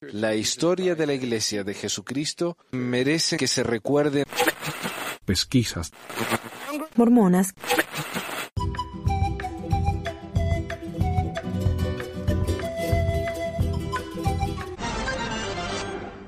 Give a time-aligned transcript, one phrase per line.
[0.00, 4.24] La historia de la Iglesia de Jesucristo merece que se recuerde.
[5.24, 5.92] Pesquisas.
[6.96, 7.54] Mormonas.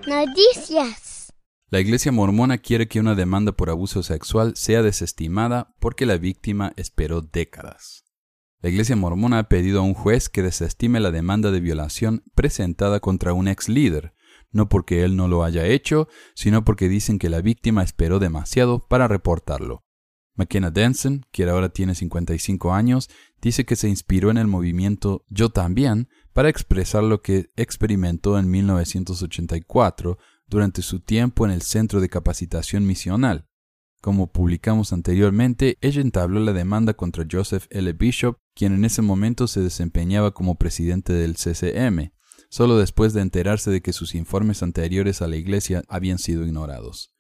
[0.06, 1.32] Noticias.
[1.70, 6.72] La Iglesia mormona quiere que una demanda por abuso sexual sea desestimada porque la víctima
[6.76, 8.04] esperó décadas.
[8.62, 13.00] La Iglesia mormona ha pedido a un juez que desestime la demanda de violación presentada
[13.00, 14.12] contra un ex líder,
[14.52, 18.86] no porque él no lo haya hecho, sino porque dicen que la víctima esperó demasiado
[18.86, 19.84] para reportarlo.
[20.34, 23.08] McKenna Denson, quien ahora tiene 55 años,
[23.40, 28.50] dice que se inspiró en el movimiento Yo también para expresar lo que experimentó en
[28.50, 33.49] 1984 durante su tiempo en el Centro de Capacitación Misional.
[34.00, 37.92] Como publicamos anteriormente, ella entabló la demanda contra Joseph L.
[37.92, 42.10] Bishop, quien en ese momento se desempeñaba como presidente del CCM,
[42.48, 47.14] solo después de enterarse de que sus informes anteriores a la Iglesia habían sido ignorados.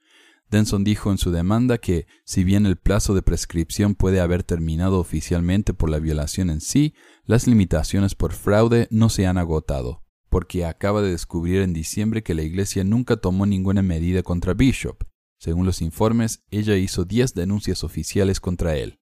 [0.50, 4.98] Denson dijo en su demanda que, si bien el plazo de prescripción puede haber terminado
[4.98, 10.64] oficialmente por la violación en sí, las limitaciones por fraude no se han agotado, porque
[10.64, 15.04] acaba de descubrir en diciembre que la Iglesia nunca tomó ninguna medida contra Bishop.
[15.40, 19.00] Según los informes, ella hizo 10 denuncias oficiales contra él.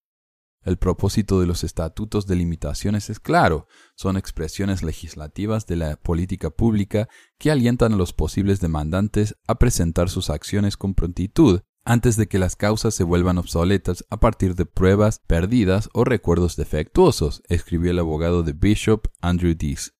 [0.62, 6.50] El propósito de los estatutos de limitaciones es claro, son expresiones legislativas de la política
[6.50, 12.28] pública que alientan a los posibles demandantes a presentar sus acciones con prontitud antes de
[12.28, 17.90] que las causas se vuelvan obsoletas a partir de pruebas perdidas o recuerdos defectuosos, escribió
[17.90, 19.97] el abogado de Bishop Andrew Dees.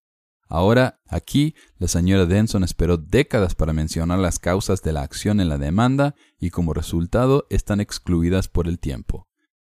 [0.49, 5.51] Ahora, aquí, la señora Denson esperó décadas para mencionar las causas de la acción en
[5.51, 9.29] la demanda y como resultado están excluidas por el tiempo.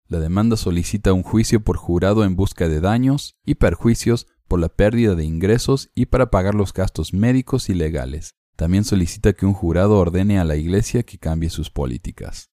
[0.06, 4.68] La demanda solicita un juicio por jurado en busca de daños y perjuicios por la
[4.68, 8.34] pérdida de ingresos y para pagar los gastos médicos y legales.
[8.56, 12.50] También solicita que un jurado ordene a la Iglesia que cambie sus políticas.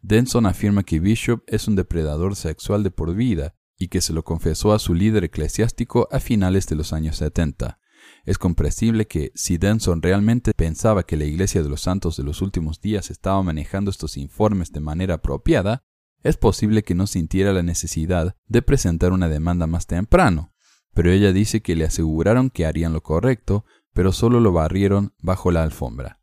[0.00, 4.22] Denson afirma que Bishop es un depredador sexual de por vida y que se lo
[4.22, 7.80] confesó a su líder eclesiástico a finales de los años 70.
[8.24, 12.42] Es comprensible que, si Denson realmente pensaba que la Iglesia de los Santos de los
[12.42, 15.82] últimos días estaba manejando estos informes de manera apropiada,
[16.22, 20.54] es posible que no sintiera la necesidad de presentar una demanda más temprano,
[20.94, 25.50] pero ella dice que le aseguraron que harían lo correcto, pero solo lo barrieron bajo
[25.50, 26.21] la alfombra.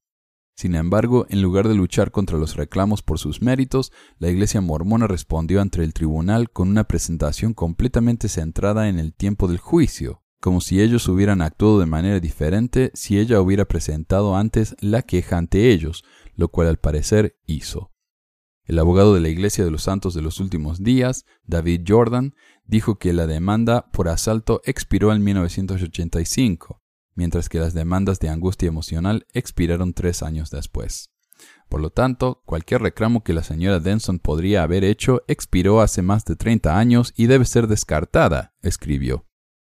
[0.60, 5.08] Sin embargo, en lugar de luchar contra los reclamos por sus méritos, la Iglesia mormona
[5.08, 10.60] respondió ante el tribunal con una presentación completamente centrada en el tiempo del juicio, como
[10.60, 15.72] si ellos hubieran actuado de manera diferente si ella hubiera presentado antes la queja ante
[15.72, 16.04] ellos,
[16.36, 17.94] lo cual al parecer hizo.
[18.66, 23.00] El abogado de la Iglesia de los Santos de los Últimos Días, David Jordan, dijo
[23.00, 26.82] que la demanda por asalto expiró en 1985,
[27.20, 31.12] mientras que las demandas de angustia emocional expiraron tres años después.
[31.68, 36.24] Por lo tanto, cualquier reclamo que la señora Denson podría haber hecho expiró hace más
[36.24, 39.26] de 30 años y debe ser descartada, escribió.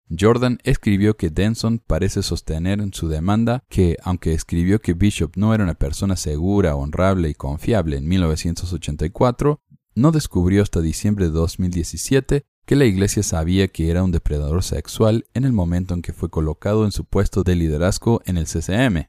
[0.09, 5.53] Jordan escribió que Denson parece sostener en su demanda que, aunque escribió que Bishop no
[5.53, 9.61] era una persona segura, honrable y confiable en 1984,
[9.97, 15.27] no descubrió hasta diciembre de 2017 que la iglesia sabía que era un depredador sexual
[15.35, 19.09] en el momento en que fue colocado en su puesto de liderazgo en el CCM.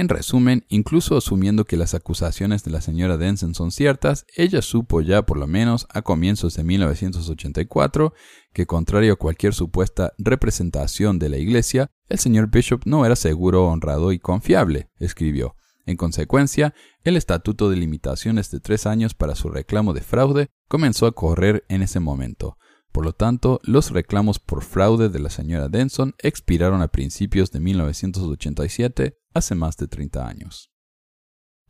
[0.00, 5.00] En resumen, incluso asumiendo que las acusaciones de la señora Denson son ciertas, ella supo
[5.00, 8.14] ya por lo menos a comienzos de 1984
[8.52, 13.66] que contrario a cualquier supuesta representación de la Iglesia, el señor Bishop no era seguro,
[13.66, 15.56] honrado y confiable, escribió.
[15.84, 21.06] En consecuencia, el estatuto de limitaciones de tres años para su reclamo de fraude comenzó
[21.06, 22.56] a correr en ese momento.
[22.92, 27.60] Por lo tanto, los reclamos por fraude de la señora Denson expiraron a principios de
[27.60, 30.70] 1987, hace más de 30 años.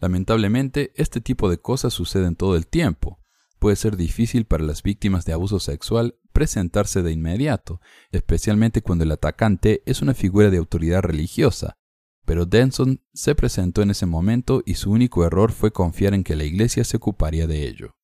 [0.00, 3.18] Lamentablemente, este tipo de cosas suceden todo el tiempo.
[3.58, 7.80] Puede ser difícil para las víctimas de abuso sexual presentarse de inmediato,
[8.12, 11.76] especialmente cuando el atacante es una figura de autoridad religiosa.
[12.24, 16.36] Pero Denson se presentó en ese momento y su único error fue confiar en que
[16.36, 17.97] la iglesia se ocuparía de ello.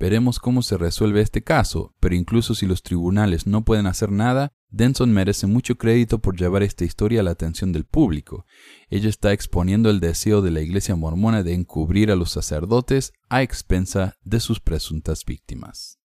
[0.00, 4.50] Veremos cómo se resuelve este caso, pero incluso si los tribunales no pueden hacer nada,
[4.70, 8.46] Denson merece mucho crédito por llevar esta historia a la atención del público.
[8.88, 13.42] Ella está exponiendo el deseo de la Iglesia mormona de encubrir a los sacerdotes a
[13.42, 15.98] expensa de sus presuntas víctimas.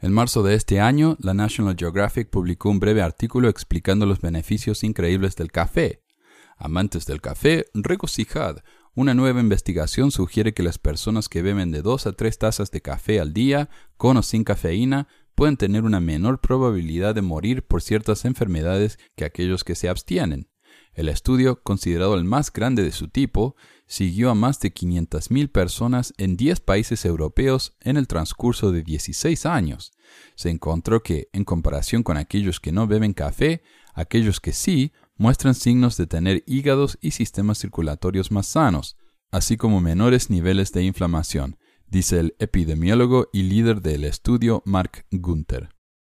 [0.00, 4.84] En marzo de este año, la National Geographic publicó un breve artículo explicando los beneficios
[4.84, 6.02] increíbles del café.
[6.58, 8.58] Amantes del café, regocijad.
[8.96, 12.80] Una nueva investigación sugiere que las personas que beben de 2 a 3 tazas de
[12.80, 17.82] café al día, con o sin cafeína, pueden tener una menor probabilidad de morir por
[17.82, 20.48] ciertas enfermedades que aquellos que se abstienen.
[20.92, 23.56] El estudio, considerado el más grande de su tipo,
[23.88, 29.44] siguió a más de 500.000 personas en 10 países europeos en el transcurso de 16
[29.44, 29.92] años.
[30.36, 35.54] Se encontró que, en comparación con aquellos que no beben café, aquellos que sí muestran
[35.54, 38.96] signos de tener hígados y sistemas circulatorios más sanos,
[39.30, 45.70] así como menores niveles de inflamación, dice el epidemiólogo y líder del estudio Mark Gunther.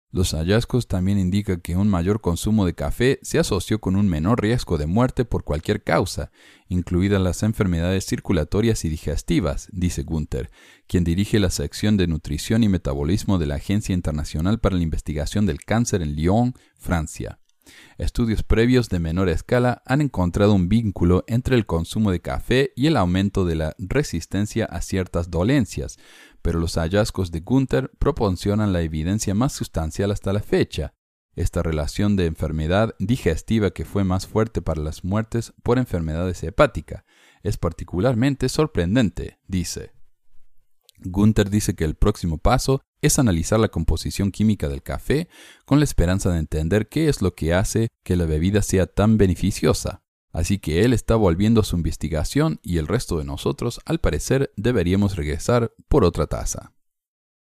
[0.10, 4.42] Los hallazgos también indican que un mayor consumo de café se asoció con un menor
[4.42, 6.32] riesgo de muerte por cualquier causa,
[6.70, 10.50] incluidas las enfermedades circulatorias y digestivas, dice Gunther,
[10.88, 15.46] quien dirige la sección de nutrición y metabolismo de la Agencia Internacional para la Investigación
[15.46, 17.40] del Cáncer en Lyon, Francia.
[17.98, 22.88] Estudios previos de menor escala han encontrado un vínculo entre el consumo de café y
[22.88, 25.98] el aumento de la resistencia a ciertas dolencias,
[26.42, 30.94] pero los hallazgos de Gunther proporcionan la evidencia más sustancial hasta la fecha.
[31.36, 37.04] Esta relación de enfermedad digestiva que fue más fuerte para las muertes por enfermedades hepáticas
[37.44, 39.92] es particularmente sorprendente, dice.
[41.00, 45.28] Gunther dice que el próximo paso es analizar la composición química del café
[45.66, 49.18] con la esperanza de entender qué es lo que hace que la bebida sea tan
[49.18, 50.02] beneficiosa.
[50.32, 54.54] Así que él está volviendo a su investigación y el resto de nosotros, al parecer,
[54.56, 56.76] deberíamos regresar por otra taza.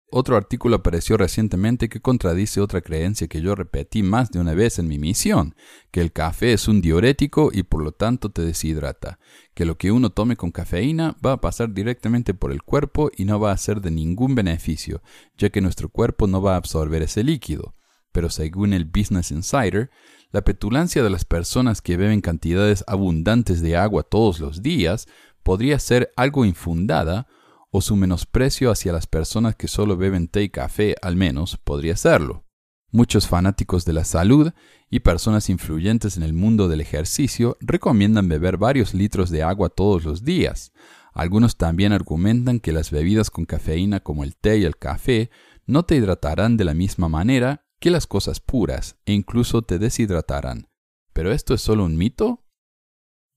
[0.09, 4.79] Otro artículo apareció recientemente que contradice otra creencia que yo repetí más de una vez
[4.79, 5.53] en mi misión,
[5.91, 9.19] que el café es un diurético y por lo tanto te deshidrata,
[9.53, 13.25] que lo que uno tome con cafeína va a pasar directamente por el cuerpo y
[13.25, 15.01] no va a ser de ningún beneficio,
[15.37, 17.75] ya que nuestro cuerpo no va a absorber ese líquido.
[18.13, 19.91] Pero según el Business Insider,
[20.31, 25.05] la petulancia de las personas que beben cantidades abundantes de agua todos los días
[25.43, 27.27] podría ser algo infundada
[27.77, 31.95] o su menosprecio hacia las personas que solo beben té y café al menos podría
[31.95, 32.43] serlo.
[32.89, 34.51] Muchos fanáticos de la salud
[34.89, 40.05] y personas influyentes en el mundo del ejercicio recomiendan beber varios litros de agua todos
[40.05, 40.71] los días.
[41.13, 45.29] Algunos también argumentan que las bebidas con cafeína como el té y el café
[45.67, 50.67] no te hidratarán de la misma manera que las cosas puras e incluso te deshidratarán.
[51.13, 52.43] ¿Pero esto es solo un mito?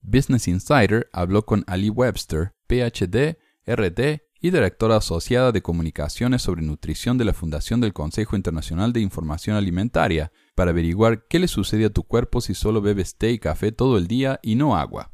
[0.01, 3.37] Business Insider habló con Ali Webster, PhD,
[3.67, 8.99] RD y directora asociada de comunicaciones sobre nutrición de la Fundación del Consejo Internacional de
[8.99, 13.39] Información Alimentaria, para averiguar qué le sucede a tu cuerpo si solo bebes té y
[13.39, 15.11] café todo el día y no agua.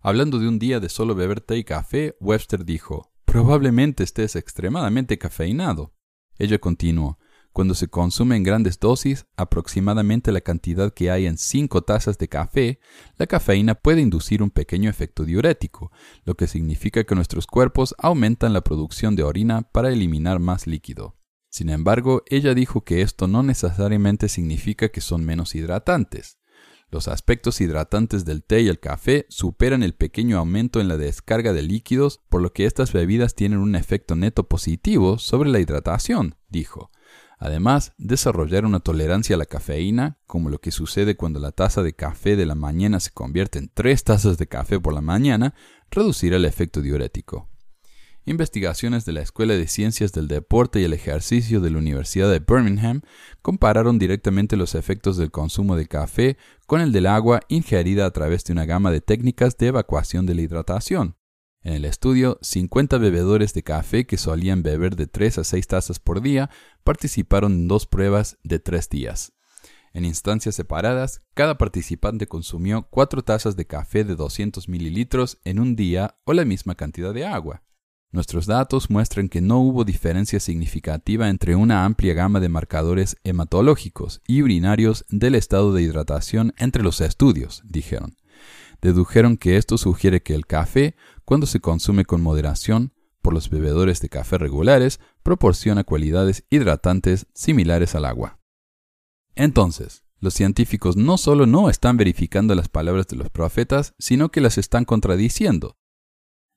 [0.00, 5.18] Hablando de un día de solo beber té y café, Webster dijo, probablemente estés extremadamente
[5.18, 5.92] cafeinado.
[6.38, 7.18] Ella continuó,
[7.56, 12.28] cuando se consume en grandes dosis, aproximadamente la cantidad que hay en 5 tazas de
[12.28, 12.80] café,
[13.16, 15.90] la cafeína puede inducir un pequeño efecto diurético,
[16.26, 21.16] lo que significa que nuestros cuerpos aumentan la producción de orina para eliminar más líquido.
[21.48, 26.36] Sin embargo, ella dijo que esto no necesariamente significa que son menos hidratantes.
[26.90, 31.54] Los aspectos hidratantes del té y el café superan el pequeño aumento en la descarga
[31.54, 36.34] de líquidos, por lo que estas bebidas tienen un efecto neto positivo sobre la hidratación,
[36.50, 36.90] dijo.
[37.38, 41.92] Además, desarrollar una tolerancia a la cafeína, como lo que sucede cuando la taza de
[41.92, 45.54] café de la mañana se convierte en tres tazas de café por la mañana,
[45.90, 47.48] reducirá el efecto diurético.
[48.28, 52.40] Investigaciones de la Escuela de Ciencias del Deporte y el Ejercicio de la Universidad de
[52.40, 53.02] Birmingham
[53.40, 58.42] compararon directamente los efectos del consumo de café con el del agua ingerida a través
[58.42, 61.16] de una gama de técnicas de evacuación de la hidratación.
[61.66, 65.98] En el estudio, 50 bebedores de café que solían beber de 3 a 6 tazas
[65.98, 66.48] por día
[66.84, 69.32] participaron en dos pruebas de 3 días.
[69.92, 75.74] En instancias separadas, cada participante consumió 4 tazas de café de 200 mililitros en un
[75.74, 77.64] día o la misma cantidad de agua.
[78.12, 84.22] Nuestros datos muestran que no hubo diferencia significativa entre una amplia gama de marcadores hematológicos
[84.28, 88.14] y urinarios del estado de hidratación entre los estudios, dijeron
[88.86, 94.00] dedujeron que esto sugiere que el café, cuando se consume con moderación por los bebedores
[94.00, 98.38] de café regulares, proporciona cualidades hidratantes similares al agua.
[99.34, 104.40] Entonces, los científicos no solo no están verificando las palabras de los profetas, sino que
[104.40, 105.76] las están contradiciendo.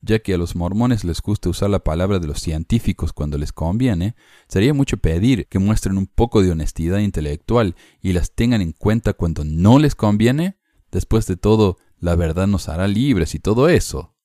[0.02, 3.52] Ya que a los mormones les gusta usar la palabra de los científicos cuando les
[3.52, 4.16] conviene,
[4.48, 9.14] sería mucho pedir que muestren un poco de honestidad intelectual y las tengan en cuenta
[9.14, 10.58] cuando no les conviene.
[10.90, 14.16] Después de todo, la verdad nos hará libres y todo eso.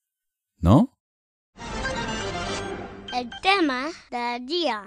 [0.59, 0.99] ¿No?
[3.13, 4.83] El tema del día.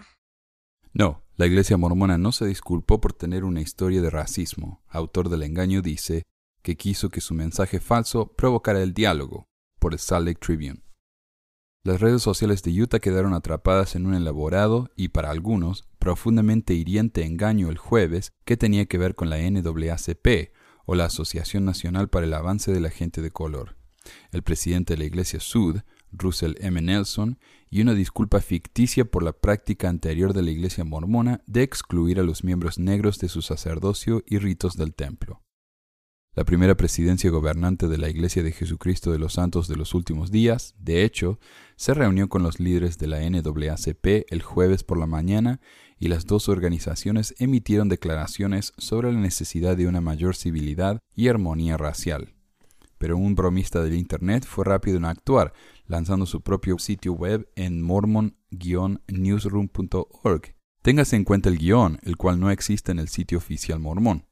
[0.93, 4.81] No, la Iglesia mormona no se disculpó por tener una historia de racismo.
[4.89, 6.23] Autor del engaño dice
[6.61, 9.45] que quiso que su mensaje falso provocara el diálogo,
[9.79, 10.81] por el Salt Lake Tribune.
[11.83, 17.23] Las redes sociales de Utah quedaron atrapadas en un elaborado y, para algunos, profundamente hiriente
[17.23, 20.51] engaño el jueves que tenía que ver con la NAACP,
[20.87, 23.75] o la Asociación Nacional para el Avance de la Gente de Color.
[24.31, 26.81] El presidente de la Iglesia Sud, Russell M.
[26.81, 27.37] Nelson,
[27.69, 32.23] y una disculpa ficticia por la práctica anterior de la Iglesia mormona de excluir a
[32.23, 35.43] los miembros negros de su sacerdocio y ritos del templo.
[36.37, 40.31] La primera presidencia gobernante de la Iglesia de Jesucristo de los Santos de los Últimos
[40.31, 41.39] Días, de hecho,
[41.75, 45.59] se reunió con los líderes de la NAACP el jueves por la mañana
[45.99, 51.77] y las dos organizaciones emitieron declaraciones sobre la necesidad de una mayor civilidad y armonía
[51.77, 52.33] racial.
[52.97, 55.53] Pero un bromista del Internet fue rápido en actuar,
[55.85, 60.55] lanzando su propio sitio web en mormon-newsroom.org.
[60.81, 64.25] Téngase en cuenta el guion, el cual no existe en el sitio oficial mormón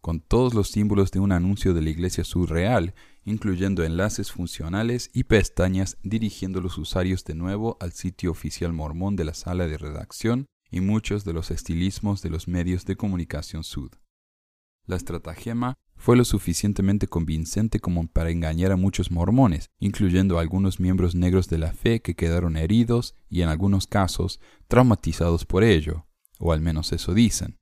[0.00, 2.94] con todos los símbolos de un anuncio de la Iglesia surreal,
[3.24, 9.24] incluyendo enlaces funcionales y pestañas dirigiendo los usuarios de nuevo al sitio oficial mormón de
[9.24, 13.92] la sala de redacción y muchos de los estilismos de los medios de comunicación sud.
[14.86, 20.80] La estratagema fue lo suficientemente convincente como para engañar a muchos mormones, incluyendo a algunos
[20.80, 26.06] miembros negros de la fe que quedaron heridos y en algunos casos traumatizados por ello,
[26.38, 27.58] o al menos eso dicen.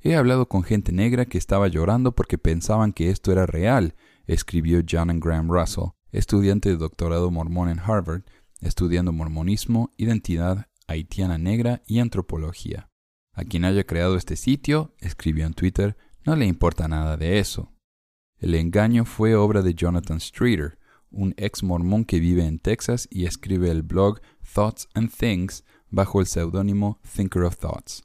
[0.00, 3.94] He hablado con gente negra que estaba llorando porque pensaban que esto era real,
[4.26, 8.22] escribió John Graham Russell, estudiante de doctorado mormón en Harvard,
[8.60, 12.90] estudiando mormonismo, identidad haitiana negra y antropología.
[13.32, 17.72] A quien haya creado este sitio, escribió en Twitter, no le importa nada de eso.
[18.38, 20.78] El engaño fue obra de Jonathan Streeter,
[21.10, 24.20] un ex mormón que vive en Texas y escribe el blog
[24.54, 28.02] Thoughts and Things bajo el seudónimo Thinker of Thoughts.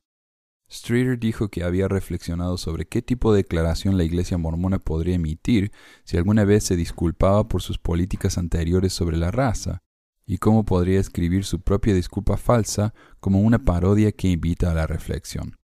[0.72, 5.72] Streeter dijo que había reflexionado sobre qué tipo de declaración la Iglesia mormona podría emitir
[6.04, 9.84] si alguna vez se disculpaba por sus políticas anteriores sobre la raza,
[10.26, 14.88] y cómo podría escribir su propia disculpa falsa como una parodia que invita a la
[14.88, 15.58] reflexión.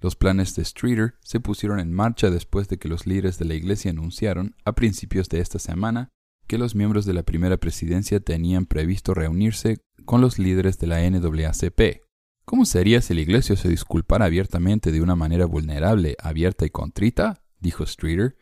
[0.00, 3.54] Los planes de Streeter se pusieron en marcha después de que los líderes de la
[3.54, 6.10] Iglesia anunciaron, a principios de esta semana,
[6.46, 11.10] que los miembros de la primera presidencia tenían previsto reunirse con los líderes de la
[11.10, 12.08] NAACP,
[12.48, 17.42] ¿Cómo sería si la iglesia se disculpara abiertamente de una manera vulnerable, abierta y contrita?
[17.60, 18.38] dijo Streeter,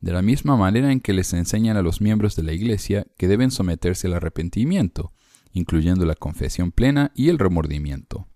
[0.00, 3.28] de la misma manera en que les enseñan a los miembros de la iglesia que
[3.28, 5.12] deben someterse al arrepentimiento,
[5.52, 8.28] incluyendo la confesión plena y el remordimiento.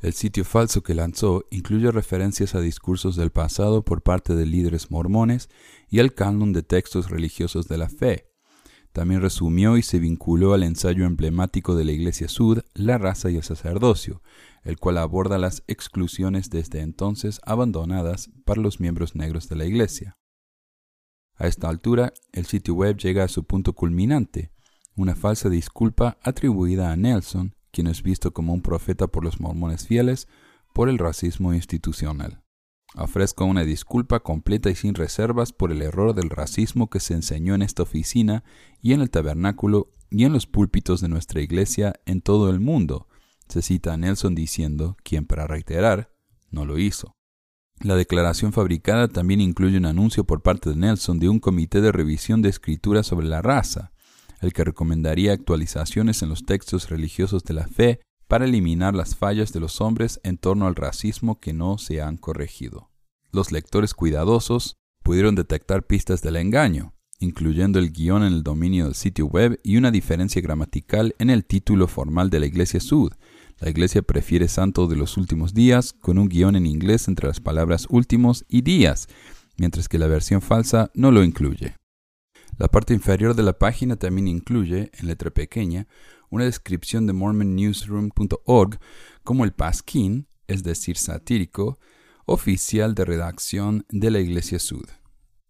[0.00, 4.90] El sitio falso que lanzó incluye referencias a discursos del pasado por parte de líderes
[4.90, 5.48] mormones
[5.88, 8.32] y al canon de textos religiosos de la fe,
[8.92, 13.36] también resumió y se vinculó al ensayo emblemático de la Iglesia Sud, La raza y
[13.36, 14.22] el sacerdocio,
[14.64, 20.18] el cual aborda las exclusiones desde entonces abandonadas para los miembros negros de la Iglesia.
[21.36, 24.52] A esta altura, el sitio web llega a su punto culminante,
[24.94, 29.86] una falsa disculpa atribuida a Nelson, quien es visto como un profeta por los mormones
[29.86, 30.28] fieles,
[30.72, 32.42] por el racismo institucional.
[32.94, 37.54] Ofrezco una disculpa completa y sin reservas por el error del racismo que se enseñó
[37.54, 38.44] en esta oficina
[38.82, 43.08] y en el tabernáculo y en los púlpitos de nuestra iglesia en todo el mundo.
[43.48, 46.12] Se cita a Nelson diciendo, quien para reiterar,
[46.50, 47.16] no lo hizo.
[47.82, 51.90] La declaración fabricada también incluye un anuncio por parte de Nelson de un comité de
[51.90, 53.90] revisión de escritura sobre la raza,
[54.40, 59.52] el que recomendaría actualizaciones en los textos religiosos de la fe para eliminar las fallas
[59.52, 62.88] de los hombres en torno al racismo que no se han corregido.
[63.32, 68.94] Los lectores cuidadosos pudieron detectar pistas del engaño, incluyendo el guion en el dominio del
[68.94, 73.12] sitio web y una diferencia gramatical en el título formal de la Iglesia Sud.
[73.62, 77.38] La Iglesia prefiere santo de los últimos días con un guion en inglés entre las
[77.38, 79.06] palabras últimos y días,
[79.56, 81.76] mientras que la versión falsa no lo incluye.
[82.58, 85.86] La parte inferior de la página también incluye, en letra pequeña,
[86.28, 88.80] una descripción de mormonnewsroom.org
[89.22, 91.78] como el pasquín, es decir, satírico,
[92.26, 94.88] oficial de redacción de la Iglesia Sud.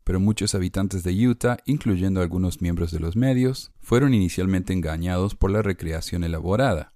[0.04, 5.50] Pero muchos habitantes de Utah, incluyendo algunos miembros de los medios, fueron inicialmente engañados por
[5.50, 6.92] la recreación elaborada.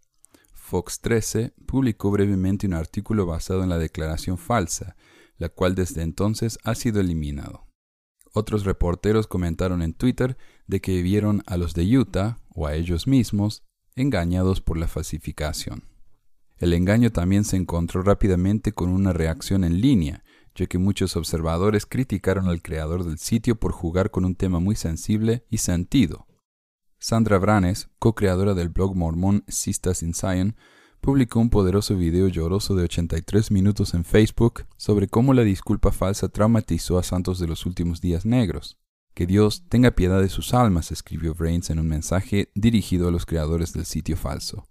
[0.66, 4.96] Fox 13 publicó brevemente un artículo basado en la declaración falsa,
[5.38, 7.68] la cual desde entonces ha sido eliminado.
[8.32, 13.06] Otros reporteros comentaron en Twitter de que vieron a los de Utah, o a ellos
[13.06, 13.62] mismos,
[13.94, 15.84] engañados por la falsificación.
[16.58, 20.24] El engaño también se encontró rápidamente con una reacción en línea,
[20.56, 24.74] ya que muchos observadores criticaron al creador del sitio por jugar con un tema muy
[24.74, 26.26] sensible y sentido.
[26.98, 30.56] Sandra Branes, co-creadora del blog mormón Sistas in Zion,
[31.00, 36.28] publicó un poderoso video lloroso de 83 minutos en Facebook sobre cómo la disculpa falsa
[36.28, 38.78] traumatizó a santos de los últimos días negros.
[39.14, 43.24] Que Dios tenga piedad de sus almas, escribió Brains en un mensaje dirigido a los
[43.24, 44.68] creadores del sitio falso.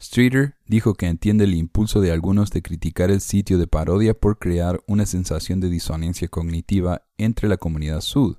[0.00, 4.38] Streeter dijo que entiende el impulso de algunos de criticar el sitio de parodia por
[4.38, 8.36] crear una sensación de disonancia cognitiva entre la comunidad sud.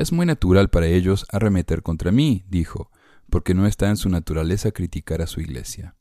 [0.00, 2.90] Es muy natural para ellos arremeter contra mí, dijo,
[3.28, 5.94] porque no está en su naturaleza criticar a su iglesia.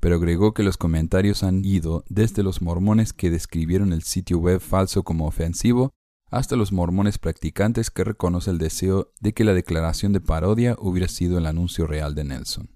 [0.00, 4.60] Pero agregó que los comentarios han ido desde los mormones que describieron el sitio web
[4.60, 5.92] falso como ofensivo
[6.30, 11.08] hasta los mormones practicantes que reconocen el deseo de que la declaración de parodia hubiera
[11.08, 12.70] sido el anuncio real de Nelson.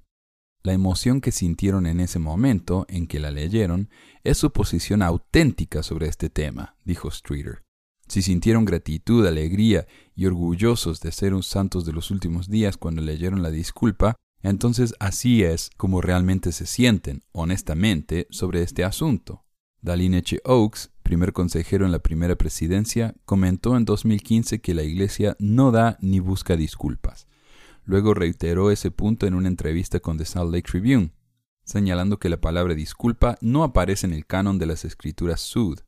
[0.62, 3.88] La emoción que sintieron en ese momento en que la leyeron
[4.22, 7.67] es su posición auténtica sobre este tema, dijo Streeter.
[8.08, 13.02] Si sintieron gratitud, alegría y orgullosos de ser un santos de los últimos días cuando
[13.02, 19.44] leyeron la disculpa, entonces así es como realmente se sienten, honestamente, sobre este asunto.
[19.82, 20.40] Daline H.
[20.44, 25.98] Oaks, primer consejero en la primera presidencia, comentó en 2015 que la Iglesia no da
[26.00, 27.26] ni busca disculpas.
[27.84, 31.12] Luego reiteró ese punto en una entrevista con The Salt Lake Tribune,
[31.64, 35.80] señalando que la palabra disculpa no aparece en el canon de las escrituras Sud.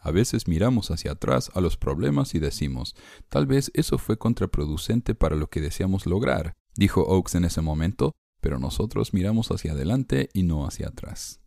[0.00, 2.96] A veces miramos hacia atrás a los problemas y decimos,
[3.28, 8.12] tal vez eso fue contraproducente para lo que deseamos lograr, dijo Oaks en ese momento,
[8.40, 11.40] pero nosotros miramos hacia adelante y no hacia atrás.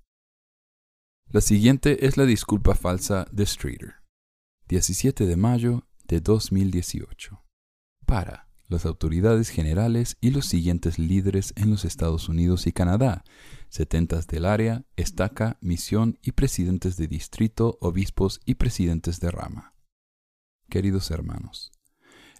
[1.31, 3.95] La siguiente es la disculpa falsa de Streeter.
[4.67, 7.43] 17 de mayo de 2018.
[8.05, 13.24] Para las autoridades generales y los siguientes líderes en los Estados Unidos y Canadá,
[13.74, 19.74] setentas del área, estaca, misión y presidentes de distrito, obispos y presidentes de rama.
[20.70, 21.72] Queridos hermanos,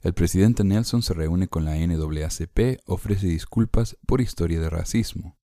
[0.04, 5.40] el presidente Nelson se reúne con la NAACP, ofrece disculpas por historia de racismo.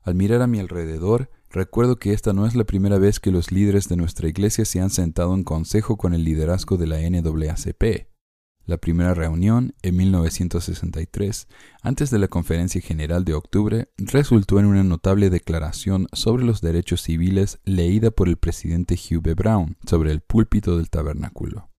[0.00, 3.52] Al mirar a mi alrededor, recuerdo que esta no es la primera vez que los
[3.52, 8.08] líderes de nuestra iglesia se han sentado en consejo con el liderazgo de la NAACP.
[8.68, 11.48] La primera reunión, en 1963,
[11.80, 17.00] antes de la Conferencia General de octubre, resultó en una notable declaración sobre los derechos
[17.00, 19.32] civiles leída por el presidente Hugh B.
[19.32, 21.70] Brown sobre el púlpito del tabernáculo.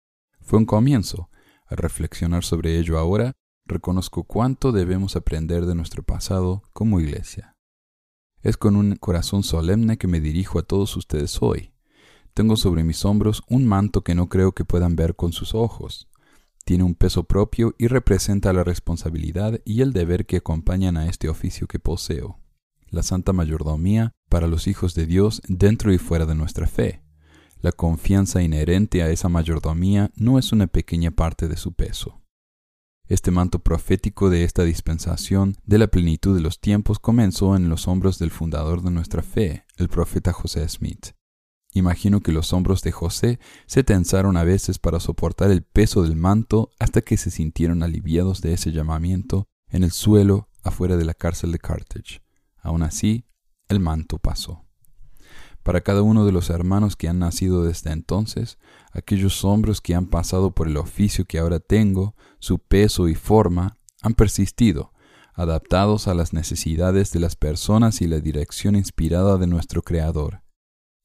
[0.41, 1.29] Fue un comienzo.
[1.67, 3.35] Al reflexionar sobre ello ahora,
[3.67, 7.55] reconozco cuánto debemos aprender de nuestro pasado como iglesia.
[8.41, 11.75] Es con un corazón solemne que me dirijo a todos ustedes hoy.
[12.33, 16.08] Tengo sobre mis hombros un manto que no creo que puedan ver con sus ojos
[16.69, 21.31] tiene un peso propio y representa la responsabilidad y el deber que acompañan a este
[21.31, 22.41] oficio que poseo,
[22.91, 27.01] la santa mayordomía para los hijos de Dios dentro y fuera de nuestra fe.
[27.63, 32.21] La confianza inherente a esa mayordomía no es una pequeña parte de su peso.
[33.07, 37.89] Este manto profético de esta dispensación de la plenitud de los tiempos comenzó en los
[37.89, 41.18] hombros del fundador de nuestra fe, el profeta José Smith.
[41.79, 46.17] Imagino que los hombros de José se tensaron a veces para soportar el peso del
[46.17, 51.15] manto hasta que se sintieron aliviados de ese llamamiento en el suelo afuera de la
[51.15, 52.21] cárcel de Carthage.
[52.61, 53.27] Aún así,
[53.69, 54.65] el manto pasó.
[55.63, 58.59] Para cada uno de los hermanos que han nacido desde entonces,
[58.91, 63.77] aquellos hombros que han pasado por el oficio que ahora tengo, su peso y forma,
[64.03, 64.93] han persistido,
[65.33, 70.43] adaptados a las necesidades de las personas y la dirección inspirada de nuestro Creador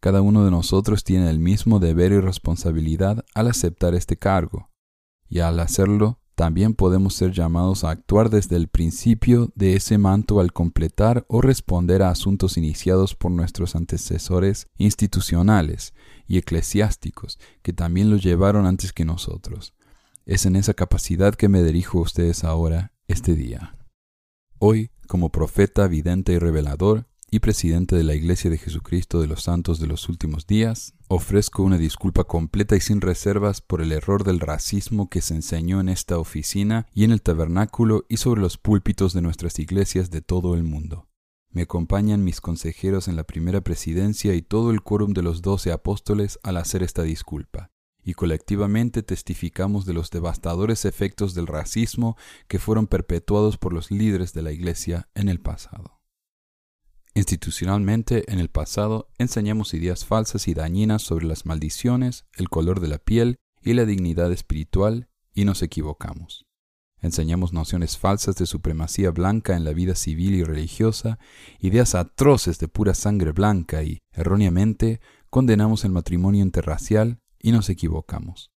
[0.04, 4.70] cada uno de nosotros tiene el mismo deber y responsabilidad al aceptar este cargo,
[5.30, 10.42] y al hacerlo también podemos ser llamados a actuar desde el principio de ese manto
[10.42, 15.94] al completar o responder a asuntos iniciados por nuestros antecesores institucionales
[16.28, 19.74] y eclesiásticos, que también lo llevaron antes que nosotros.
[20.26, 23.78] Es en esa capacidad que me dirijo a ustedes ahora, este día.
[24.60, 29.42] Hoy, como profeta, vidente y revelador, y presidente de la Iglesia de Jesucristo de los
[29.42, 34.24] Santos de los Últimos Días, ofrezco una disculpa completa y sin reservas por el error
[34.24, 38.60] del racismo que se enseñó en esta oficina y en el tabernáculo y sobre los
[38.60, 41.08] púlpitos de nuestras iglesias de todo el mundo.
[41.50, 45.72] Me acompañan mis consejeros en la primera presidencia y todo el quórum de los doce
[45.72, 47.72] apóstoles al hacer esta disculpa,
[48.04, 52.16] y colectivamente testificamos de los devastadores efectos del racismo
[52.48, 56.03] que fueron perpetuados por los líderes de la Iglesia en el pasado.
[57.16, 62.88] Institucionalmente, en el pasado, enseñamos ideas falsas y dañinas sobre las maldiciones, el color de
[62.88, 66.46] la piel y la dignidad espiritual, y nos equivocamos.
[67.02, 71.20] Enseñamos nociones falsas de supremacía blanca en la vida civil y religiosa,
[71.60, 78.53] ideas atroces de pura sangre blanca y, erróneamente, condenamos el matrimonio interracial y nos equivocamos.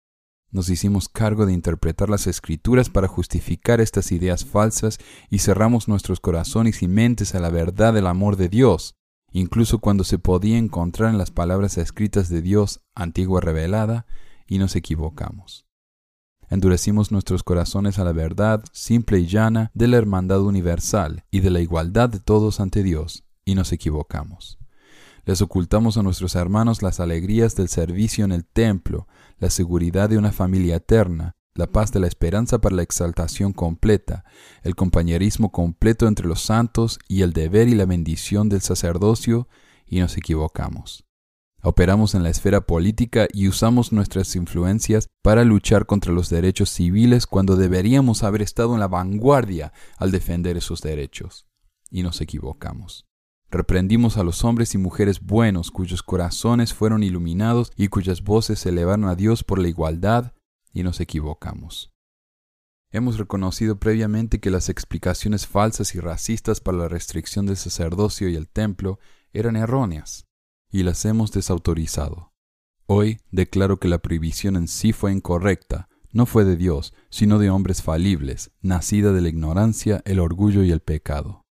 [0.54, 5.00] Nos hicimos cargo de interpretar las escrituras para justificar estas ideas falsas
[5.32, 8.94] y cerramos nuestros corazones y mentes a la verdad del amor de Dios,
[9.32, 14.06] incluso cuando se podía encontrar en las palabras escritas de Dios antigua revelada,
[14.46, 15.66] y nos equivocamos.
[16.50, 21.50] Endurecimos nuestros corazones a la verdad simple y llana de la hermandad universal y de
[21.50, 24.63] la igualdad de todos ante Dios, y nos equivocamos.
[25.26, 29.08] Les ocultamos a nuestros hermanos las alegrías del servicio en el templo,
[29.38, 34.26] la seguridad de una familia eterna, la paz de la esperanza para la exaltación completa,
[34.64, 39.48] el compañerismo completo entre los santos y el deber y la bendición del sacerdocio,
[39.86, 41.06] y nos equivocamos.
[41.62, 47.28] Operamos en la esfera política y usamos nuestras influencias para luchar contra los derechos civiles
[47.28, 51.48] cuando deberíamos haber estado en la vanguardia al defender esos derechos.
[51.90, 53.06] Y nos equivocamos.
[53.54, 58.70] Reprendimos a los hombres y mujeres buenos cuyos corazones fueron iluminados y cuyas voces se
[58.70, 60.34] elevaron a Dios por la igualdad,
[60.74, 61.94] y nos equivocamos.
[62.90, 68.36] Hemos reconocido previamente que las explicaciones falsas y racistas para la restricción del sacerdocio y
[68.36, 68.98] el templo
[69.34, 70.26] eran erróneas,
[70.72, 72.34] y las hemos desautorizado.
[72.88, 77.52] Hoy declaro que la prohibición en sí fue incorrecta, no fue de Dios, sino de
[77.52, 81.43] hombres falibles, nacida de la ignorancia, el orgullo y el pecado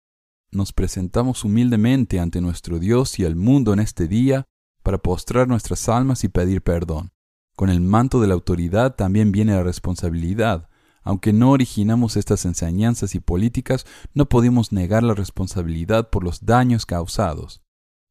[0.53, 4.45] nos presentamos humildemente ante nuestro Dios y el mundo en este día
[4.83, 7.11] para postrar nuestras almas y pedir perdón.
[7.57, 10.69] Con el manto de la autoridad también viene la responsabilidad.
[11.03, 16.87] Aunque no originamos estas enseñanzas y políticas, no podemos negar la responsabilidad por los daños
[16.87, 17.63] causados.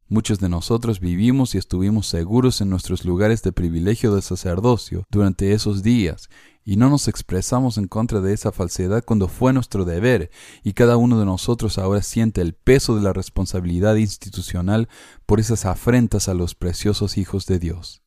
[0.08, 5.54] Muchos de nosotros vivimos y estuvimos seguros en nuestros lugares de privilegio de sacerdocio durante
[5.54, 6.30] esos días,
[6.64, 10.30] y no nos expresamos en contra de esa falsedad cuando fue nuestro deber,
[10.64, 14.88] y cada uno de nosotros ahora siente el peso de la responsabilidad institucional
[15.26, 18.04] por esas afrentas a los preciosos hijos de Dios.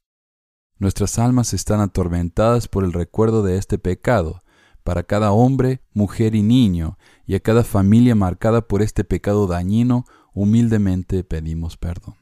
[0.79, 4.41] Nuestras almas están atormentadas por el recuerdo de este pecado,
[4.85, 10.05] para cada hombre, mujer y niño, y a cada familia marcada por este pecado dañino,
[10.35, 12.17] humildemente pedimos perdón.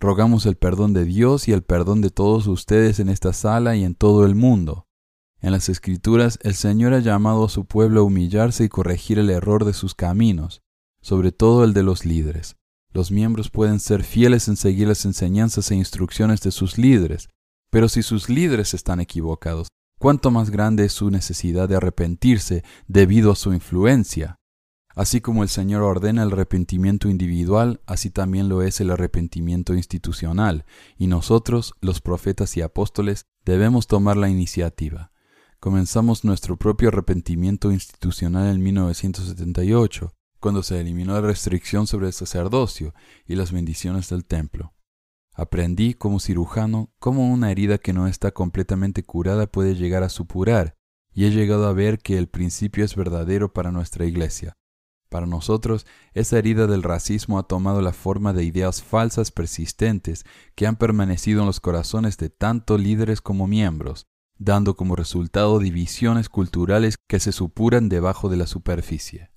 [0.00, 3.84] Rogamos el perdón de Dios y el perdón de todos ustedes en esta sala y
[3.84, 4.88] en todo el mundo
[5.42, 9.28] en las Escrituras el Señor ha llamado a su pueblo a humillarse y corregir el
[9.28, 10.62] error de sus caminos,
[11.02, 12.56] sobre todo el de los líderes.
[12.92, 17.28] Los miembros pueden ser fieles en seguir las enseñanzas e instrucciones de sus líderes,
[17.70, 23.32] pero si sus líderes están equivocados, cuánto más grande es su necesidad de arrepentirse debido
[23.32, 24.36] a su influencia.
[24.94, 30.66] Así como el Señor ordena el arrepentimiento individual, así también lo es el arrepentimiento institucional,
[30.98, 35.11] y nosotros, los profetas y apóstoles, debemos tomar la iniciativa.
[35.62, 42.94] Comenzamos nuestro propio arrepentimiento institucional en 1978, cuando se eliminó la restricción sobre el sacerdocio
[43.28, 44.74] y las bendiciones del templo.
[45.32, 50.74] Aprendí como cirujano cómo una herida que no está completamente curada puede llegar a supurar,
[51.14, 54.54] y he llegado a ver que el principio es verdadero para nuestra iglesia.
[55.10, 60.24] Para nosotros, esa herida del racismo ha tomado la forma de ideas falsas persistentes
[60.56, 64.08] que han permanecido en los corazones de tanto líderes como miembros,
[64.44, 69.30] dando como resultado divisiones culturales que se supuran debajo de la superficie.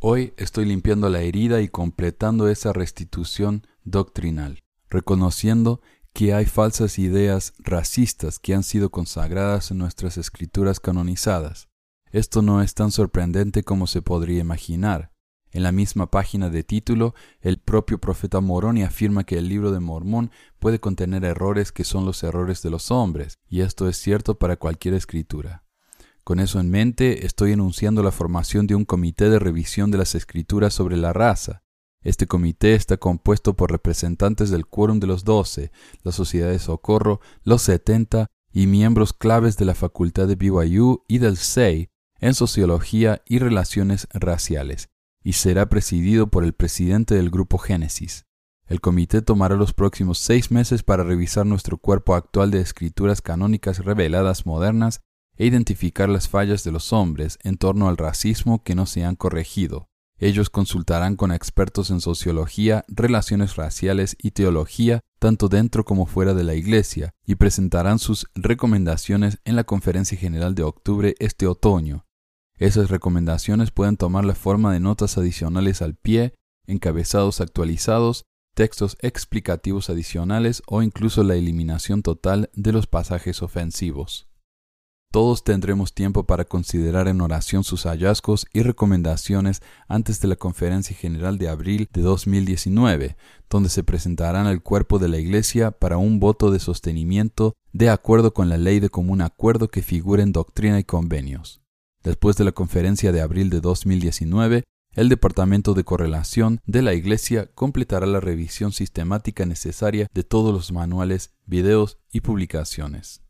[0.00, 4.58] Hoy estoy limpiando la herida y completando esa restitución doctrinal,
[4.90, 5.80] reconociendo
[6.12, 11.68] que hay falsas ideas racistas que han sido consagradas en nuestras escrituras canonizadas.
[12.10, 15.11] Esto no es tan sorprendente como se podría imaginar,
[15.52, 19.80] en la misma página de título, el propio profeta Moroni afirma que el libro de
[19.80, 24.38] Mormón puede contener errores que son los errores de los hombres, y esto es cierto
[24.38, 25.64] para cualquier escritura.
[26.24, 30.14] Con eso en mente, estoy enunciando la formación de un comité de revisión de las
[30.14, 31.62] escrituras sobre la raza.
[32.02, 35.70] Este comité está compuesto por representantes del Quórum de los Doce,
[36.02, 41.18] la Sociedad de Socorro, los Setenta y miembros claves de la Facultad de BYU y
[41.18, 44.90] del SEI en Sociología y Relaciones Raciales,
[45.22, 48.26] y será presidido por el presidente del Grupo Génesis.
[48.66, 53.84] El comité tomará los próximos seis meses para revisar nuestro cuerpo actual de escrituras canónicas
[53.84, 55.00] reveladas modernas
[55.36, 59.16] e identificar las fallas de los hombres en torno al racismo que no se han
[59.16, 59.88] corregido.
[60.18, 66.44] Ellos consultarán con expertos en sociología, relaciones raciales y teología, tanto dentro como fuera de
[66.44, 72.06] la Iglesia, y presentarán sus recomendaciones en la Conferencia General de octubre este otoño,
[72.58, 76.34] esas recomendaciones pueden tomar la forma de notas adicionales al pie,
[76.66, 84.28] encabezados actualizados, textos explicativos adicionales o incluso la eliminación total de los pasajes ofensivos.
[85.12, 90.96] Todos tendremos tiempo para considerar en oración sus hallazgos y recomendaciones antes de la Conferencia
[90.96, 93.16] General de abril de 2019,
[93.50, 98.32] donde se presentarán al cuerpo de la Iglesia para un voto de sostenimiento de acuerdo
[98.32, 101.61] con la ley de común acuerdo que figura en doctrina y convenios.
[102.02, 107.50] Después de la conferencia de abril de 2019, el Departamento de Correlación de la Iglesia
[107.54, 113.22] completará la revisión sistemática necesaria de todos los manuales, videos y publicaciones.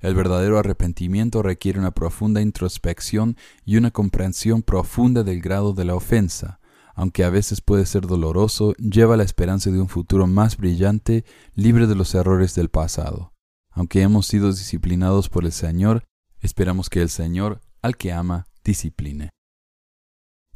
[0.00, 5.94] El verdadero arrepentimiento requiere una profunda introspección y una comprensión profunda del grado de la
[5.94, 6.60] ofensa,
[6.94, 11.86] aunque a veces puede ser doloroso, lleva la esperanza de un futuro más brillante, libre
[11.86, 13.32] de los errores del pasado.
[13.70, 16.04] Aunque hemos sido disciplinados por el Señor,
[16.40, 19.30] esperamos que el Señor, al que ama, discipline.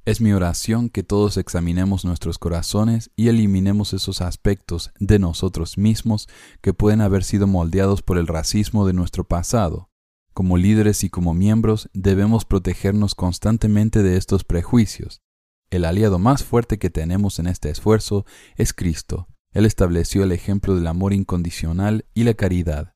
[0.07, 6.29] Es mi oración que todos examinemos nuestros corazones y eliminemos esos aspectos de nosotros mismos
[6.61, 9.89] que pueden haber sido moldeados por el racismo de nuestro pasado.
[10.35, 15.23] Como líderes y como miembros debemos protegernos constantemente de estos prejuicios.
[15.71, 19.27] El aliado más fuerte que tenemos en este esfuerzo es Cristo.
[19.53, 22.93] Él estableció el ejemplo del amor incondicional y la caridad.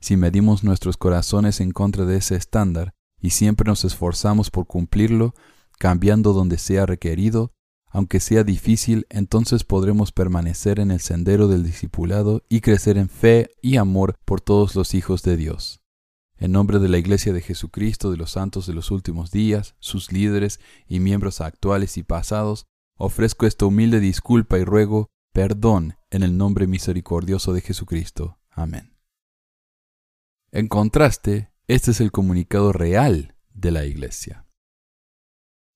[0.00, 5.34] Si medimos nuestros corazones en contra de ese estándar y siempre nos esforzamos por cumplirlo,
[5.78, 7.54] cambiando donde sea requerido,
[7.88, 13.50] aunque sea difícil, entonces podremos permanecer en el sendero del discipulado y crecer en fe
[13.62, 15.80] y amor por todos los hijos de Dios.
[16.36, 20.12] En nombre de la Iglesia de Jesucristo de los Santos de los últimos días, sus
[20.12, 22.66] líderes y miembros actuales y pasados,
[22.98, 28.38] ofrezco esta humilde disculpa y ruego perdón en el nombre misericordioso de Jesucristo.
[28.50, 28.98] Amén.
[30.52, 34.46] En contraste, este es el comunicado real de la Iglesia.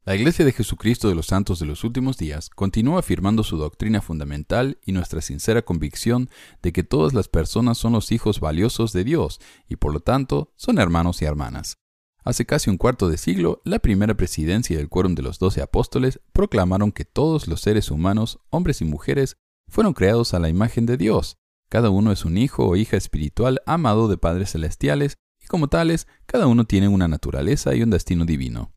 [0.05, 4.03] La Iglesia de Jesucristo de los Santos de los Últimos Días continúa afirmando su doctrina
[4.03, 6.29] fundamental y nuestra sincera convicción
[6.62, 10.53] de que todas las personas son los hijos valiosos de Dios y por lo tanto
[10.57, 11.79] son hermanos y hermanas.
[12.22, 16.20] Hace casi un cuarto de siglo, la primera presidencia del Quórum de los Doce Apóstoles
[16.35, 20.98] proclamaron que todos los seres humanos, hombres y mujeres, fueron creados a la imagen de
[20.98, 21.38] Dios.
[21.70, 25.16] Cada uno es un hijo o hija espiritual amado de padres celestiales
[25.48, 28.72] como tales, cada uno tiene una naturaleza y un destino divino.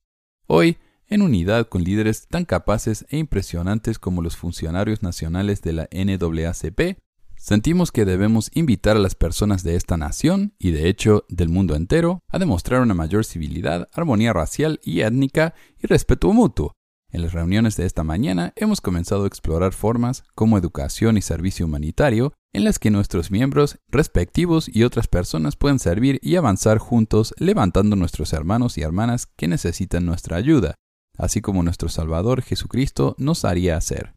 [0.47, 5.89] Hoy, en unidad con líderes tan capaces e impresionantes como los funcionarios nacionales de la
[5.91, 6.97] NAACP,
[7.35, 11.75] sentimos que debemos invitar a las personas de esta nación, y de hecho del mundo
[11.75, 16.73] entero, a demostrar una mayor civilidad, armonía racial y étnica y respeto mutuo.
[17.11, 21.65] En las reuniones de esta mañana hemos comenzado a explorar formas como educación y servicio
[21.65, 27.33] humanitario en las que nuestros miembros respectivos y otras personas pueden servir y avanzar juntos
[27.37, 30.75] levantando nuestros hermanos y hermanas que necesitan nuestra ayuda
[31.21, 34.15] así como nuestro Salvador Jesucristo nos haría hacer.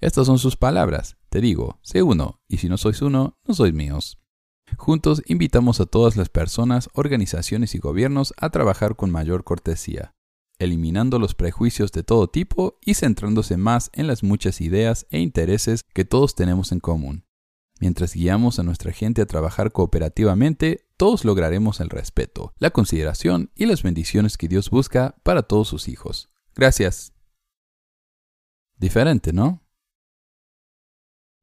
[0.00, 1.16] Estas son sus palabras.
[1.28, 4.18] Te digo, sé uno, y si no sois uno, no sois míos.
[4.76, 10.14] Juntos invitamos a todas las personas, organizaciones y gobiernos a trabajar con mayor cortesía,
[10.58, 15.84] eliminando los prejuicios de todo tipo y centrándose más en las muchas ideas e intereses
[15.92, 17.24] que todos tenemos en común.
[17.80, 23.66] Mientras guiamos a nuestra gente a trabajar cooperativamente, todos lograremos el respeto, la consideración y
[23.66, 26.28] las bendiciones que Dios busca para todos sus hijos.
[26.56, 27.12] Gracias.
[28.76, 29.62] Diferente, ¿no?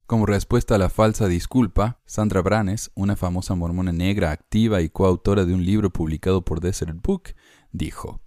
[0.06, 5.46] Como respuesta a la falsa disculpa, Sandra Branes, una famosa mormona negra activa y coautora
[5.46, 7.34] de un libro publicado por Desert Book,
[7.72, 8.22] dijo,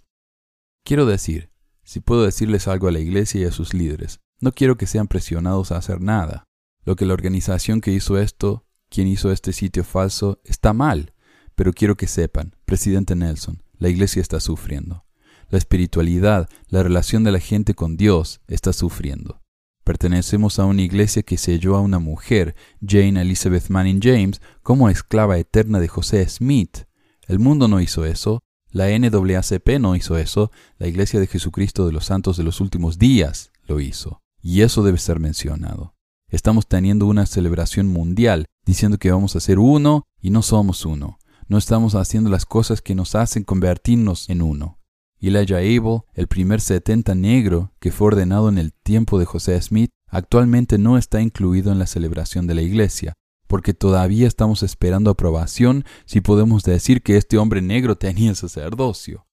[0.89, 1.51] Quiero decir,
[1.83, 5.07] si puedo decirles algo a la iglesia y a sus líderes, no quiero que sean
[5.07, 6.45] presionados a hacer nada.
[6.83, 11.13] Lo que la organización que hizo esto, quien hizo este sitio falso, está mal.
[11.53, 15.05] Pero quiero que sepan, presidente Nelson, la iglesia está sufriendo.
[15.49, 19.43] La espiritualidad, la relación de la gente con Dios está sufriendo.
[19.83, 25.37] Pertenecemos a una iglesia que selló a una mujer, Jane Elizabeth Manning James, como esclava
[25.37, 26.87] eterna de José Smith.
[27.27, 28.39] El mundo no hizo eso,
[28.71, 32.99] la NAACP no hizo eso, la Iglesia de Jesucristo de los Santos de los Últimos
[32.99, 34.21] Días lo hizo.
[34.41, 35.95] Y eso debe ser mencionado.
[36.29, 41.17] Estamos teniendo una celebración mundial diciendo que vamos a ser uno y no somos uno.
[41.47, 44.77] No estamos haciendo las cosas que nos hacen convertirnos en uno.
[45.19, 49.89] Elijah Abel, el primer setenta negro que fue ordenado en el tiempo de José Smith,
[50.07, 53.13] actualmente no está incluido en la celebración de la iglesia,
[53.49, 59.25] porque todavía estamos esperando aprobación si podemos decir que este hombre negro tenía sacerdocio.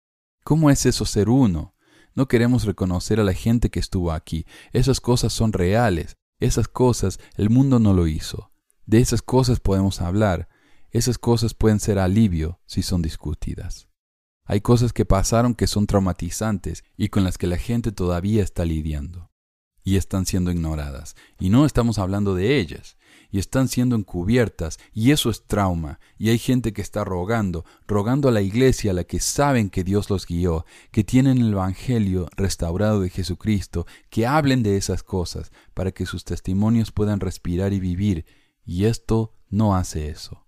[0.43, 1.75] ¿Cómo es eso ser uno?
[2.15, 4.47] No queremos reconocer a la gente que estuvo aquí.
[4.73, 6.17] Esas cosas son reales.
[6.41, 8.53] Esas cosas el mundo no lo hizo.
[8.87, 10.49] De esas cosas podemos hablar.
[10.91, 13.87] Esas cosas pueden ser alivio si son discutidas.
[14.47, 18.65] Hay cosas que pasaron que son traumatizantes y con las que la gente todavía está
[18.65, 19.31] lidiando.
[19.85, 21.17] Y están siendo ignoradas.
[21.39, 22.97] Y no estamos hablando de ellas.
[23.37, 24.79] Y están siendo encubiertas.
[24.95, 26.01] Y eso es trauma.
[26.17, 29.85] Y hay gente que está rogando, rogando a la iglesia a la que saben que
[29.85, 35.53] Dios los guió, que tienen el Evangelio restaurado de Jesucristo, que hablen de esas cosas
[35.75, 38.25] para que sus testimonios puedan respirar y vivir.
[38.65, 40.47] Y esto no hace eso.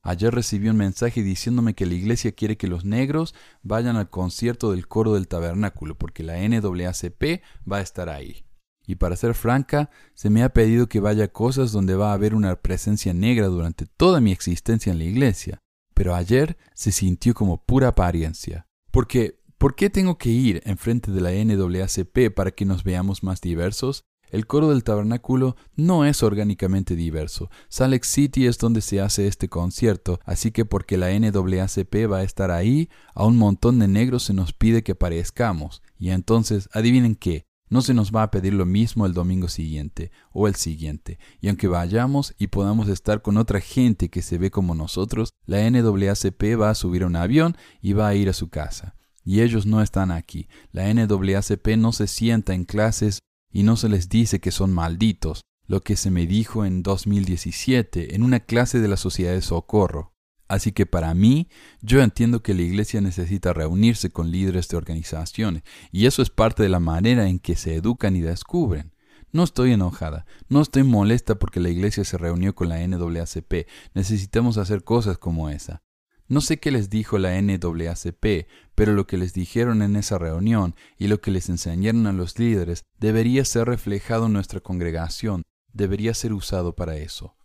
[0.00, 4.70] Ayer recibí un mensaje diciéndome que la iglesia quiere que los negros vayan al concierto
[4.70, 8.44] del coro del tabernáculo porque la NAACP va a estar ahí.
[8.86, 12.14] Y para ser franca, se me ha pedido que vaya a cosas donde va a
[12.14, 15.58] haber una presencia negra durante toda mi existencia en la iglesia.
[15.94, 18.66] Pero ayer se sintió como pura apariencia.
[18.90, 23.40] Porque ¿Por qué tengo que ir enfrente de la NAACP para que nos veamos más
[23.40, 24.02] diversos?
[24.28, 27.48] El coro del tabernáculo no es orgánicamente diverso.
[27.68, 32.18] Salt Lake City es donde se hace este concierto, así que porque la NAACP va
[32.18, 35.80] a estar ahí, a un montón de negros se nos pide que parezcamos.
[35.96, 40.12] Y entonces, adivinen qué, no se nos va a pedir lo mismo el domingo siguiente
[40.30, 41.18] o el siguiente.
[41.40, 45.70] Y aunque vayamos y podamos estar con otra gente que se ve como nosotros, la
[45.70, 48.94] NAACP va a subir a un avión y va a ir a su casa.
[49.24, 50.48] Y ellos no están aquí.
[50.70, 55.40] La NAACP no se sienta en clases y no se les dice que son malditos,
[55.66, 60.11] lo que se me dijo en 2017 en una clase de la Sociedad de Socorro.
[60.52, 61.48] Así que para mí,
[61.80, 66.62] yo entiendo que la Iglesia necesita reunirse con líderes de organizaciones, y eso es parte
[66.62, 68.92] de la manera en que se educan y descubren.
[69.30, 74.58] No estoy enojada, no estoy molesta porque la Iglesia se reunió con la NAACP, necesitamos
[74.58, 75.80] hacer cosas como esa.
[76.28, 80.74] No sé qué les dijo la NAACP, pero lo que les dijeron en esa reunión
[80.98, 86.12] y lo que les enseñaron a los líderes debería ser reflejado en nuestra congregación, debería
[86.12, 87.36] ser usado para eso.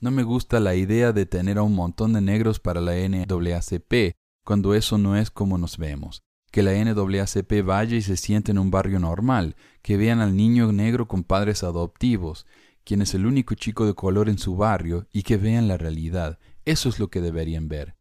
[0.00, 4.16] No me gusta la idea de tener a un montón de negros para la NAACP,
[4.44, 6.22] cuando eso no es como nos vemos.
[6.50, 10.72] Que la NAACP vaya y se siente en un barrio normal, que vean al niño
[10.72, 12.46] negro con padres adoptivos,
[12.84, 16.38] quien es el único chico de color en su barrio, y que vean la realidad.
[16.64, 17.96] Eso es lo que deberían ver.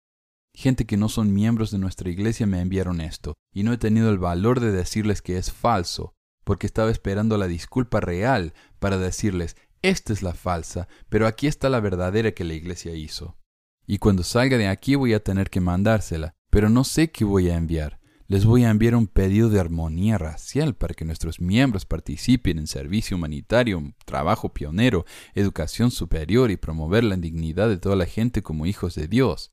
[0.55, 4.09] Gente que no son miembros de nuestra iglesia me enviaron esto, y no he tenido
[4.09, 9.55] el valor de decirles que es falso, porque estaba esperando la disculpa real para decirles,
[9.83, 13.37] esta es la falsa, pero aquí está la verdadera que la iglesia hizo.
[13.85, 17.49] Y cuando salga de aquí voy a tener que mandársela, pero no sé qué voy
[17.49, 17.99] a enviar.
[18.27, 22.67] Les voy a enviar un pedido de armonía racial para que nuestros miembros participen en
[22.67, 28.65] servicio humanitario, trabajo pionero, educación superior y promover la dignidad de toda la gente como
[28.65, 29.51] hijos de Dios.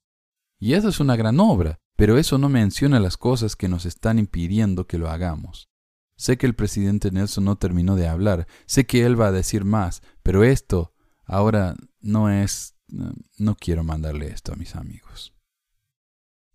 [0.61, 4.19] Y esa es una gran obra, pero eso no menciona las cosas que nos están
[4.21, 5.70] impidiendo que lo hagamos.
[6.21, 9.65] Sé que el presidente Nelson no terminó de hablar, sé que él va a decir
[9.65, 10.93] más, pero esto
[11.25, 12.75] ahora no es...
[13.39, 15.33] no quiero mandarle esto a mis amigos.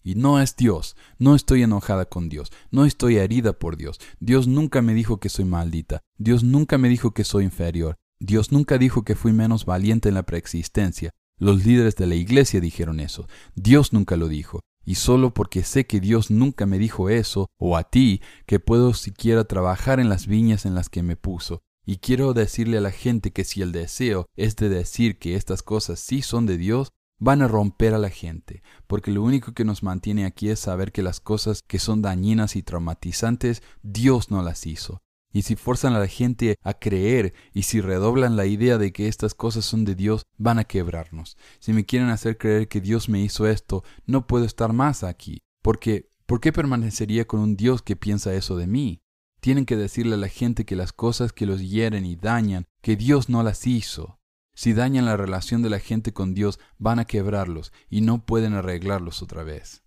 [0.04, 4.00] Y no es Dios, no estoy enojada con Dios, no estoy herida por Dios.
[4.20, 8.52] Dios nunca me dijo que soy maldita, Dios nunca me dijo que soy inferior, Dios
[8.52, 13.00] nunca dijo que fui menos valiente en la preexistencia, los líderes de la iglesia dijeron
[13.00, 13.28] eso.
[13.56, 14.62] Dios nunca lo dijo.
[14.86, 18.94] Y solo porque sé que Dios nunca me dijo eso, o a ti, que puedo
[18.94, 21.62] siquiera trabajar en las viñas en las que me puso.
[21.86, 25.64] Y quiero decirle a la gente que si el deseo es de decir que estas
[25.64, 29.66] cosas sí son de Dios, van a romper a la gente, porque lo único que
[29.66, 34.42] nos mantiene aquí es saber que las cosas que son dañinas y traumatizantes, Dios no
[34.42, 35.05] las hizo
[35.36, 39.10] y si forzan a la gente a creer y si redoblan la idea de que
[39.10, 41.36] estas cosas son de Dios, van a quebrarnos.
[41.60, 45.42] Si me quieren hacer creer que Dios me hizo esto, no puedo estar más aquí.
[45.62, 49.02] Porque, ¿por qué permanecería con un Dios que piensa eso de mí?
[49.42, 52.96] Tienen que decirle a la gente que las cosas que los hieren y dañan, que
[52.96, 54.22] Dios no las hizo.
[54.54, 58.54] Si dañan la relación de la gente con Dios, van a quebrarlos y no pueden
[58.54, 59.85] arreglarlos otra vez.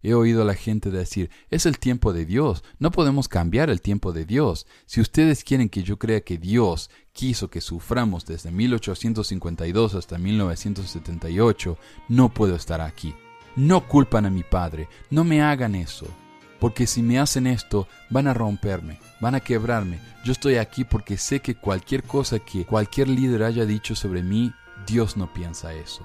[0.00, 3.80] He oído a la gente decir, es el tiempo de Dios, no podemos cambiar el
[3.80, 4.66] tiempo de Dios.
[4.86, 11.78] Si ustedes quieren que yo crea que Dios quiso que suframos desde 1852 hasta 1978,
[12.08, 13.12] no puedo estar aquí.
[13.56, 16.06] No culpan a mi Padre, no me hagan eso.
[16.60, 19.98] Porque si me hacen esto, van a romperme, van a quebrarme.
[20.24, 24.52] Yo estoy aquí porque sé que cualquier cosa que cualquier líder haya dicho sobre mí,
[24.86, 26.04] Dios no piensa eso.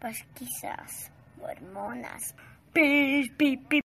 [0.00, 2.34] Pesquisas mormonas.
[2.72, 3.87] Pi, pi, pi.